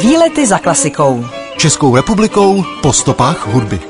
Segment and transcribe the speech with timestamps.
[0.00, 1.24] Výlety za klasikou.
[1.56, 3.80] Českou republikou po stopách hudby.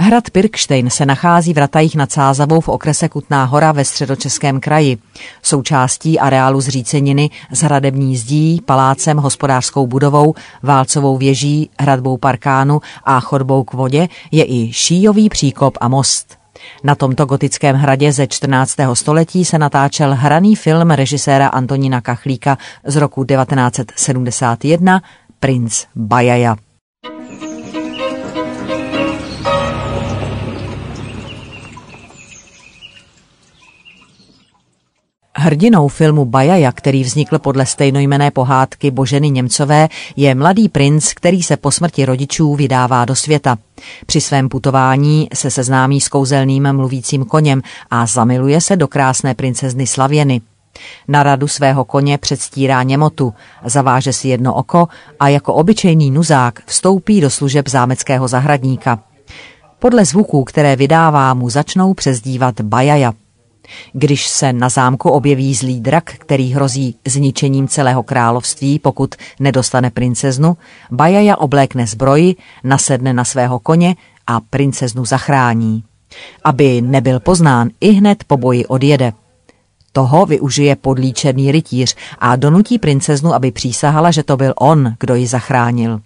[0.00, 4.98] Hrad Pirkštejn se nachází v Ratajích nad Sázavou v okrese Kutná hora ve středočeském kraji.
[5.42, 13.64] Součástí areálu zříceniny s hradební zdí, palácem, hospodářskou budovou, válcovou věží, hradbou parkánu a chodbou
[13.64, 16.45] k vodě je i šíjový příkop a most.
[16.84, 18.76] Na tomto gotickém hradě ze 14.
[18.94, 25.02] století se natáčel hraný film režiséra Antonína Kachlíka z roku 1971
[25.40, 26.56] Princ Bajaja.
[35.46, 41.56] Hrdinou filmu Bajaja, který vznikl podle stejnojmené pohádky Boženy Němcové, je mladý princ, který se
[41.56, 43.58] po smrti rodičů vydává do světa.
[44.06, 49.86] Při svém putování se seznámí s kouzelným mluvícím koněm a zamiluje se do krásné princezny
[49.86, 50.40] Slavěny.
[51.08, 53.34] Na radu svého koně předstírá němotu,
[53.64, 54.88] zaváže si jedno oko
[55.20, 58.98] a jako obyčejný nuzák vstoupí do služeb zámeckého zahradníka.
[59.78, 63.12] Podle zvuků, které vydává, mu začnou přezdívat Bajaja.
[63.92, 70.56] Když se na zámku objeví zlý drak, který hrozí zničením celého království, pokud nedostane princeznu,
[70.90, 75.84] Bajaja oblékne zbroji, nasedne na svého koně a princeznu zachrání.
[76.44, 79.12] Aby nebyl poznán, i hned po boji odjede.
[79.92, 85.26] Toho využije podlíčený rytíř a donutí princeznu, aby přísahala, že to byl on, kdo ji
[85.26, 86.00] zachránil.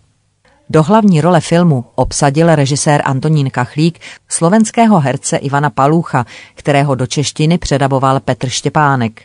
[0.73, 7.59] Do hlavní role filmu obsadil režisér Antonín Kachlík slovenského herce Ivana Palúcha, kterého do češtiny
[7.59, 9.23] předaboval Petr Štěpánek.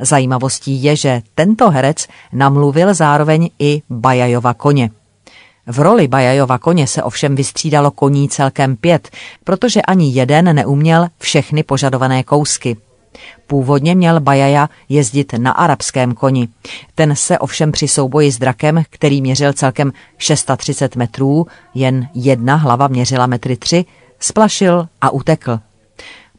[0.00, 4.90] Zajímavostí je, že tento herec namluvil zároveň i Bajajova koně.
[5.66, 9.10] V roli Bajajova koně se ovšem vystřídalo koní celkem pět,
[9.44, 12.76] protože ani jeden neuměl všechny požadované kousky.
[13.46, 16.48] Původně měl Bajaja jezdit na arabském koni.
[16.94, 22.88] Ten se ovšem při souboji s drakem, který měřil celkem 630 metrů, jen jedna hlava
[22.88, 23.84] měřila metry tři,
[24.20, 25.58] splašil a utekl.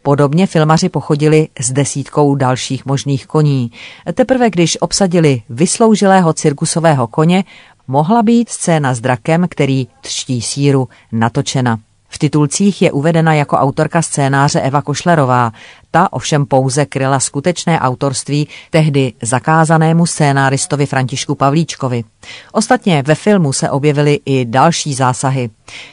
[0.01, 3.71] Podobně filmaři pochodili s desítkou dalších možných koní.
[4.13, 7.43] Teprve když obsadili vysloužilého cirkusového koně,
[7.87, 11.79] mohla být scéna s drakem, který třtí síru, natočena.
[12.09, 15.51] V titulcích je uvedena jako autorka scénáře Eva Košlerová.
[15.91, 22.03] Ta ovšem pouze kryla skutečné autorství tehdy zakázanému scénáristovi Františku Pavlíčkovi.
[22.51, 25.49] Ostatně ve filmu se objevily i další zásahy.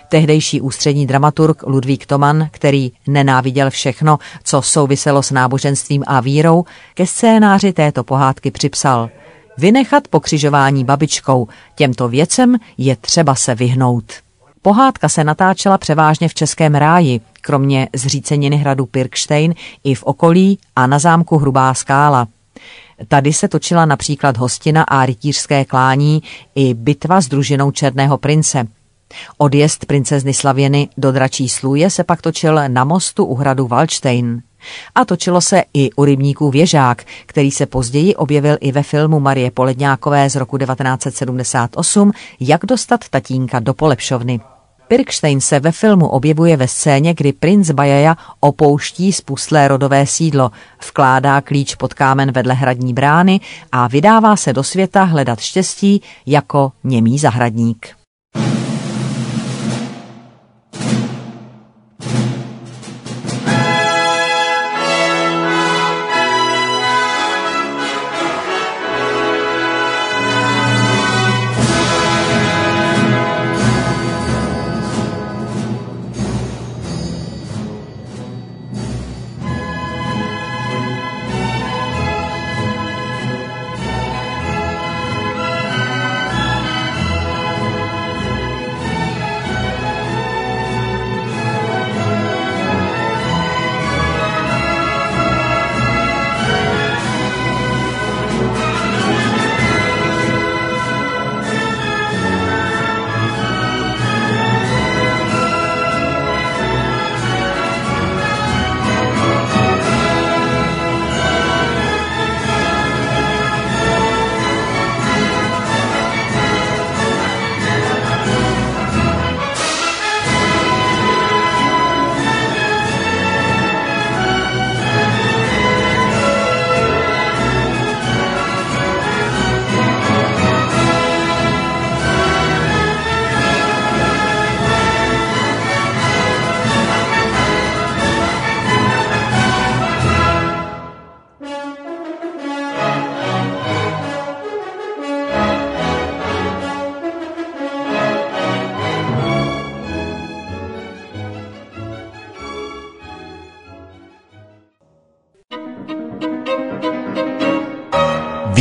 [0.09, 6.65] Tehdejší ústřední dramaturg Ludvík Toman, který nenáviděl všechno, co souviselo s náboženstvím a vírou,
[6.95, 9.11] ke scénáři této pohádky připsal–
[9.59, 11.49] Vynechat pokřižování babičkou.
[11.75, 14.24] Těmto věcem je třeba se vyhnout.
[14.65, 19.55] Pohádka se natáčela převážně v Českém ráji, kromě zříceniny hradu Pirkštejn
[19.85, 22.29] i v okolí a na zámku Hrubá skála.
[23.09, 26.23] Tady se točila například hostina a rytířské klání
[26.55, 28.67] i bitva s družinou Černého prince.
[29.39, 34.43] Odjezd princezny Slavěny do dračí slůje se pak točil na mostu u hradu Valštejn.
[34.95, 39.51] A točilo se i u rybníků Věžák, který se později objevil i ve filmu Marie
[39.51, 44.41] Poledňákové z roku 1978 Jak dostat tatínka do polepšovny.
[44.89, 50.51] Pirkstein se ve filmu objevuje ve scéně, kdy princ Bajaja opouští spustlé rodové sídlo,
[50.89, 53.41] vkládá klíč pod kámen vedle hradní brány
[53.73, 58.04] a vydává se do světa hledat štěstí jako němý zahradník.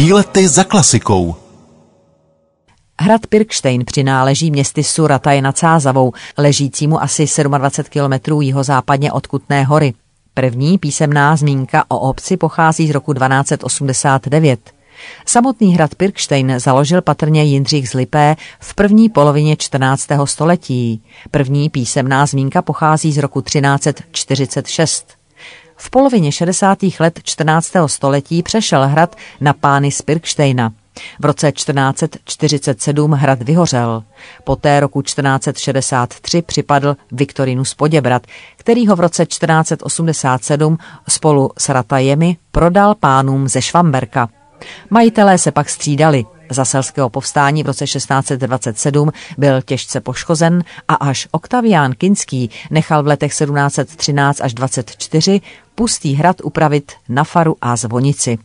[0.04, 1.36] Výlety za klasikou.
[3.02, 9.94] Hrad Pirkštejn přináleží městy Surataje nad Sázavou, ležícímu asi 27 kilometrů jihozápadně od Kutné hory.
[10.34, 14.60] První písemná zmínka o obci pochází z roku 1289.
[15.26, 20.08] Samotný hrad Pirkštejn založil patrně Jindřich z Lipé v první polovině 14.
[20.26, 21.04] století.
[21.32, 25.23] První písemná zmínka pochází z roku 1346.
[25.84, 26.80] V polovině 60.
[27.00, 27.72] let 14.
[27.86, 30.74] století přešel hrad na pány z Pirkštejna.
[31.20, 34.04] V roce 1447 hrad vyhořel.
[34.44, 38.28] Poté roku 1463 připadl Viktorinus Poděbrat,
[38.58, 40.78] který ho v roce 1487
[41.10, 44.30] spolu s Ratajemi prodal pánům ze Švamberka.
[44.90, 46.26] Majitelé se pak střídali.
[46.54, 53.08] Za selského povstání v roce 1627 byl těžce poškozen a až Oktavián Kinský nechal v
[53.08, 55.42] letech 1713 až 24
[55.76, 58.38] pustý hrad upravit na faru a zvonici.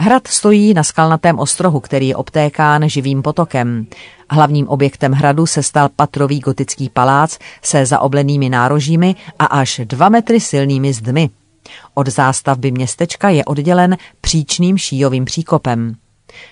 [0.00, 3.86] Hrad stojí na skalnatém ostrohu, který je obtékán živým potokem.
[4.30, 10.40] Hlavním objektem hradu se stal patrový gotický palác se zaoblenými nárožími a až dva metry
[10.40, 11.30] silnými zdmi.
[11.94, 15.96] Od zástavby městečka je oddělen příčným šíjovým příkopem.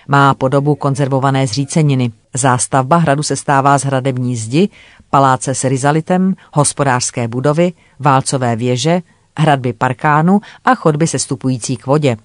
[0.07, 2.11] Má podobu konzervované zříceniny.
[2.33, 4.69] Zástavba hradu se stává z hradební zdi,
[5.09, 9.01] paláce s rizalitem, hospodářské budovy, válcové věže,
[9.37, 12.17] hradby parkánu a chodby sestupující k vodě.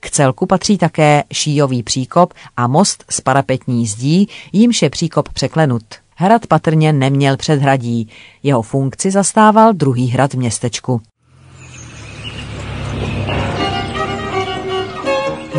[0.00, 5.82] K celku patří také šíjový příkop a most s parapetní zdí, jímž je příkop překlenut.
[6.16, 8.08] Hrad patrně neměl předhradí,
[8.42, 11.00] jeho funkci zastával druhý hrad v městečku.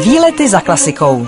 [0.04, 1.28] Výlety za klasikou.